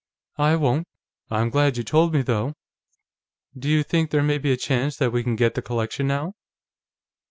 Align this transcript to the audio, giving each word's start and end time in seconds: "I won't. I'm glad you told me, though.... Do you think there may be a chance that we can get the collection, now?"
"I 0.39 0.55
won't. 0.55 0.87
I'm 1.29 1.51
glad 1.51 1.77
you 1.77 1.83
told 1.83 2.11
me, 2.11 2.23
though.... 2.23 2.55
Do 3.55 3.69
you 3.69 3.83
think 3.83 4.09
there 4.09 4.23
may 4.23 4.39
be 4.39 4.51
a 4.51 4.57
chance 4.57 4.97
that 4.97 5.11
we 5.11 5.21
can 5.21 5.35
get 5.35 5.53
the 5.53 5.61
collection, 5.61 6.07
now?" 6.07 6.33